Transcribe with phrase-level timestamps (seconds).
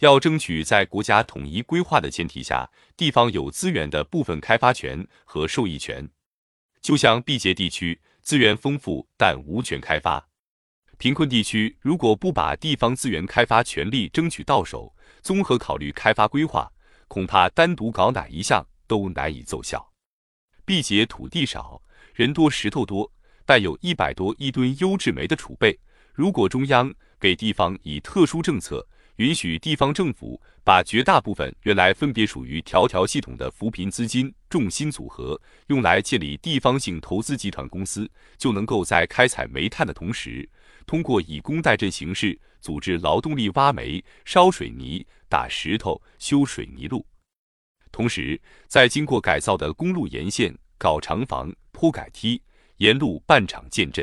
[0.00, 6.08] 要争取在国家统一规划的前提下，地方有资源的部分开发权和受益权。
[6.80, 10.26] 就像毕节地区资源丰富但无权开发，
[10.96, 16.72] 贫困地区如果不把地方资源开发权利争取到手，综合考虑开发规划，
[17.06, 19.92] 恐怕单独搞哪一项都难以奏效。
[20.64, 21.82] 毕节土地少，
[22.14, 23.12] 人多石头多，
[23.44, 25.78] 但有一百多亿吨优质煤的储备。
[26.14, 28.86] 如果中央给地方以特殊政策，
[29.20, 40.48] 允许地方政府把绝大部分原来分别属于条条系统的扶贫资金重新组合，用来建立地方性投资集团公司，就能够在开采煤炭的同时，
[40.86, 47.04] 通过以工代赈形式组织劳动力挖煤、烧水泥、打石头、修水泥路，
[47.92, 52.40] 同时在经过改造的公路沿线搞厂房、铺改梯，
[52.78, 54.02] 沿路办厂建镇。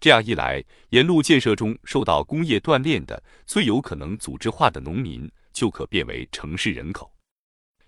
[0.00, 7.10] 这样一来，沿路建设中受到工业锻炼的、最有可能组织化的农民，就可变为城市人口。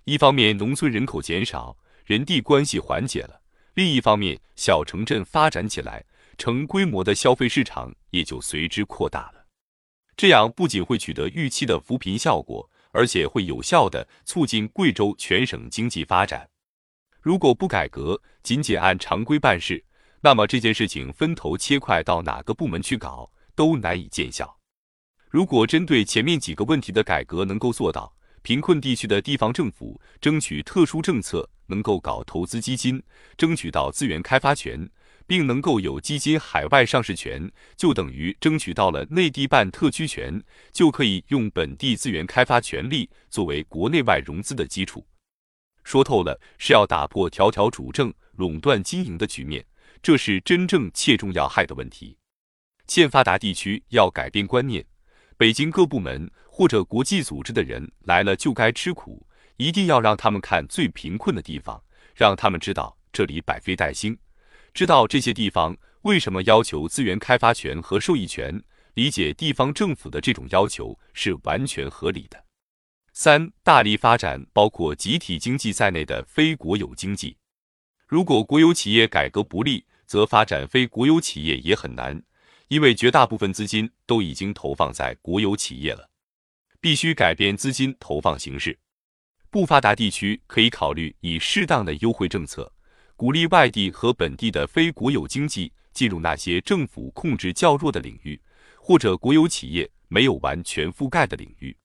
[0.04, 3.40] 一方面，农村人口减少，人地关系缓解了；
[3.74, 6.04] 另一方面，小城镇发展起来，
[6.38, 9.46] 成规模的消费市场也就随之扩大了。
[10.16, 16.48] 这样不仅会取得预期的扶贫效果，而且会有效的促进贵州全省经济发展。
[17.20, 19.84] 如果不改革，仅仅按常规办事，
[20.20, 24.58] 那么这件事情分头切块到哪个部门去搞都难以见效。
[25.30, 33.02] 如果针对前面几个问题的改革能够做到，贫困地区的地方政府争取特殊政策，能够搞投资基金，
[33.36, 34.88] 争取到资源开发权，
[35.26, 40.40] 并能够有基金海外上市权，就等于争取到了内地办特区权，
[40.72, 45.04] 就可以用本地资源开发权利作为国内外融资的基础。
[45.82, 49.64] 说透了，是要打破条条主政、垄断经营的局面。
[50.06, 52.16] 这是真正切中要害的问题。
[52.86, 54.86] 欠发达地区要改变观念，
[55.36, 61.82] 北京各部门或者国际组织的人来了就该吃苦，一定要让他们看最贫困的地方，
[62.14, 64.16] 让他们知道这里百废待兴，
[64.72, 68.62] 知道这些地方为什么要求资源开发权和受益权，
[68.94, 72.40] 理解地方政府的这种要求是完全合理的。
[73.12, 77.36] 三、大力发展包括集体经济在内的非国有经济。
[78.06, 82.22] 如果国有企业改革不力，则发展非国有企业也很难，
[82.68, 86.08] 因为绝大部分资金都已经投放在国有企业了。
[86.80, 88.78] 必须改变资金投放形式。
[89.50, 92.72] 不发达地区可以考虑以适当的优惠政策，
[93.16, 98.40] 鼓励外地和本地的非国有经济进入那些政府控制较弱的领域，
[98.78, 101.76] 或者国有企业没有完全覆盖的领域，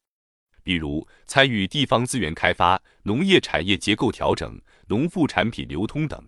[0.63, 4.61] 比如参与地方资源开发、农业产业结构调整。
[4.87, 6.21] 农副产品流通等，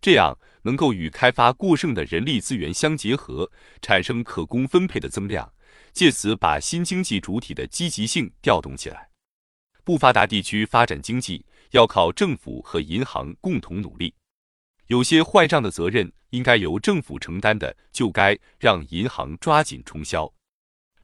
[0.00, 3.50] 这样能够与开发过剩的人力资源相结合，
[3.82, 5.52] 产生可供分配的增量，
[5.92, 9.08] 借此把新经济主体的积极性调动起来。
[9.84, 14.14] 不发达地区发展经济要靠政府和银行共同努力，
[14.88, 20.32] 有些坏账的责任应该由政府承担的，就该让银行抓紧冲销。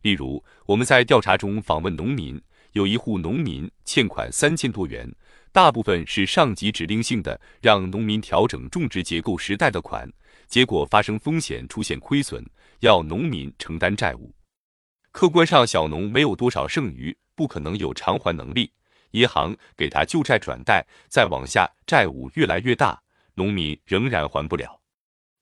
[0.03, 2.43] 例如，我们在调查中访问农民，
[2.73, 5.15] 有一户农民欠款三千多元。
[5.53, 10.11] 大部分是上级指令性的，让农民调整种植结构时贷的款，
[10.49, 12.43] 结果发生风险，出现亏损，
[12.81, 14.35] 要农民承担债务。
[15.11, 18.73] 客观上，小农没有多少剩余，不可能有偿还能力，
[19.11, 23.03] 银行给他旧债转贷，再往下，债务越来越大，
[23.35, 24.81] 农民仍然还不了，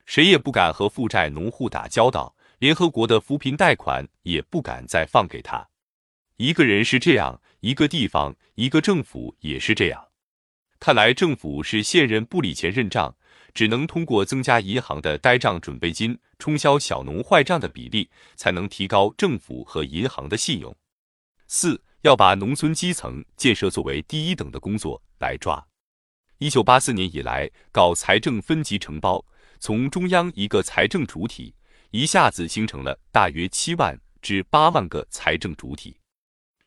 [0.07, 5.69] 谁也不敢和负债农户打交道，联合国的扶贫贷款也不敢再放给他。
[6.37, 7.41] 一个人是这样。
[7.61, 10.09] 一个地方，一个政府也是这样。
[10.79, 13.15] 看来政府是现任不理钱认账，
[13.53, 20.75] 只能通过增加银行的呆账准备金，冲销小农坏账的比例，才能提高政府和银行的信用。
[21.49, 25.63] 四要把农村基层建设作为第一等的工作来抓。
[26.39, 29.23] 一九八四年以来，搞财政分级承包，
[29.59, 31.55] 从中央一个财政主体，
[31.91, 36.00] 一下子形成了大约七万至八万个财政主体。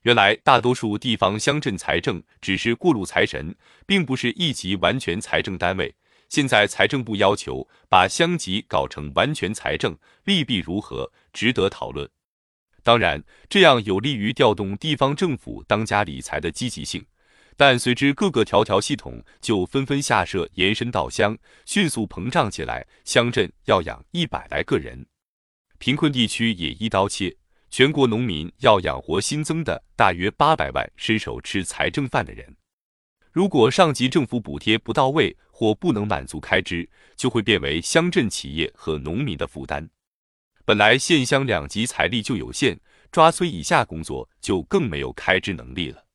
[0.03, 3.55] 原来大多数地方乡镇财政只是过路财神，
[3.85, 5.95] 并不是一级完全财政单位。
[6.27, 12.09] 现在财政部要求把乡级搞成完全财政，利弊如何，值得讨论。
[12.83, 17.05] 当然，这样有利于调动地方政府当家理财的积极性，
[17.55, 22.85] 但随之各个条条系统就纷纷下设，延伸到乡，迅速膨胀起来。
[23.05, 25.05] 乡镇要养一百来个人，
[25.77, 27.37] 贫困地区也一刀切。
[27.73, 32.55] 全国农民要养活新增的大约八百万伸手吃财政饭的人，
[33.31, 39.89] 如果上级政府补贴不到位或不能满足开支，就会变为乡镇企业和农民的负担。
[40.65, 42.79] 本来县乡两级财力就有限，
[43.11, 46.05] 抓村以下工作就更没有开支能力了。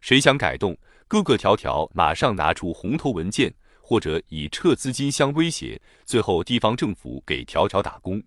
[0.00, 0.74] 谁想改动，
[1.06, 3.52] 各个条条马上拿出红头文件，
[3.82, 8.22] 或者以撤资金相威胁，最后地方政府给条条打工。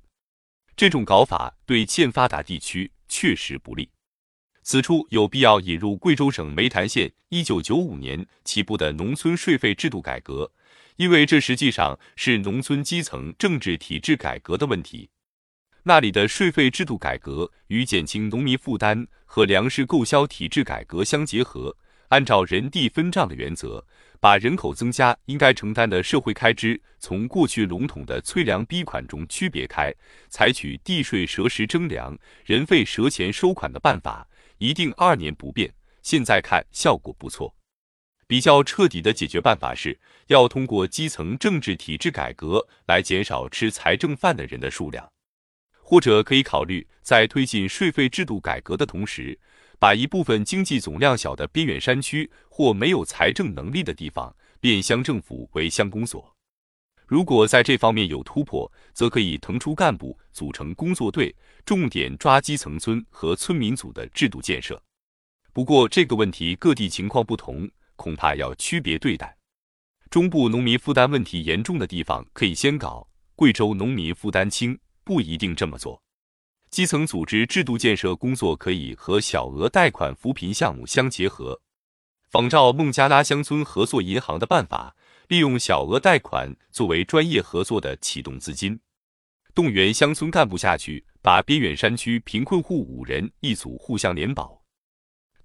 [0.79, 3.89] 这种搞法对欠发达地区确实不利。
[4.63, 10.49] 此处有必要引入贵州省湄潭县一九九五年起步的农村税费制度改革，
[10.95, 15.09] 因为这实际上是农村基层政治体制改革的问题。
[15.83, 21.75] 那里的税费制度改革与减轻农民负担和粮食购销体制改革相结合，
[22.07, 23.85] 按照人地分账的原则，
[24.19, 29.93] 把人口增加应该承担的社会开支从过去笼统的催粮逼款中区别开，
[30.29, 34.27] 采取地税折实征粮、人费折钱收款的办法。
[34.57, 37.55] 一定二年不变，现在看效果不错。
[38.27, 45.09] 比较彻底的解决办法是要通过基层政治体制改革来减少吃财政饭的人的数量，
[45.81, 49.39] 或者可以考虑在推进税费制度改革的同时，
[49.79, 56.35] 把一部分经济总量小的边远山区或没有财政能力的地方变乡政府为乡公所。
[57.07, 61.35] 如果在这方面有突破，则可以腾出干部，组成工作队，
[61.65, 64.79] 重点抓基层村和村民组的制度建设。
[65.51, 69.35] 不过，这个问题各地情况不同，恐怕要区别对待。
[70.11, 75.99] 中部农民负担问题严重的地方可以先搞，贵州农民负担轻，不一定这么做。
[76.71, 81.61] 基层组织制度建设工作可以和小额贷款扶贫项目相结合，
[82.29, 84.95] 仿照孟加拉乡村合作银行的办法。
[85.27, 88.79] 利用小额贷款作为专业合作的启动资金，
[89.53, 94.63] 动员乡村干部下去，把边远山区贫困户五人一组互相联保，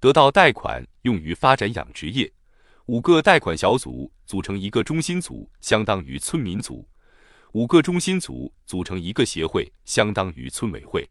[0.01, 2.33] 得到贷款用于发展养殖业。
[2.87, 6.89] 五个贷款小组组成一个中心组，相当于村民组；
[7.53, 11.07] 五个中心组组成一个协会，相当于村委会。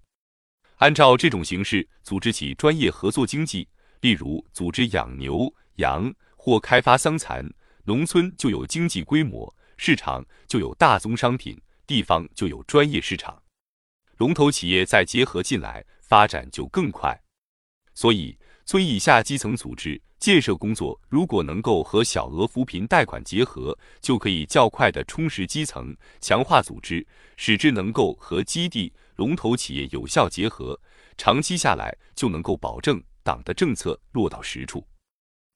[0.77, 3.67] 按照这种形式组织起专业合作经济，
[4.01, 7.47] 例如组织养牛羊或开发桑蚕。
[7.85, 13.41] 农村就有经济规模，市场就有大宗商品，地方就有专业市场，
[14.15, 17.21] 龙头企业再结合进来，发展就更快。
[17.93, 27.05] 所以，村以下基层组织建设工作如果能够和小额扶贫贷款结合，就可以较快的充实基层，强化组织，
[27.35, 30.79] 使之能够和基地龙头企业有效结合，
[31.17, 34.87] 长期下来就能够保证党的政策落到实处。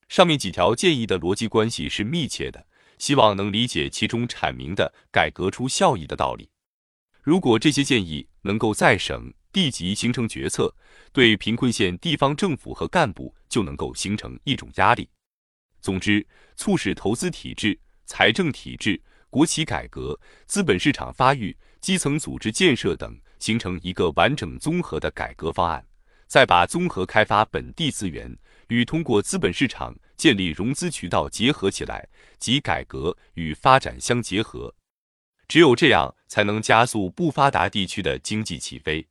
[0.08, 2.66] 上面几条建议的逻辑关系是密切的，
[2.98, 6.48] 希望能理解其中阐明的改革出效益的道理。
[7.22, 10.74] 如果这些建议能够在省地级形成决策，
[11.12, 15.08] 对贫困县地方政府和干部就能够形成一种压力。
[15.80, 16.26] 总之，
[16.56, 25.84] 促使投资体制、财政体制、国企改革、资本市场发育、基层组织建设等，形成一个完整综合的改革方案，
[26.26, 28.36] 再把综合开发本地资源。
[28.68, 32.06] 与通过资本市场建立融资渠道结合起来，
[32.38, 34.74] 即改革与发展相结合，
[35.46, 39.08] 只有这样才能加速不发达地区的经济起飞。